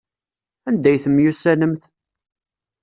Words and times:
Anda 0.67 0.87
ay 0.89 0.97
temyussanemt? 1.03 1.81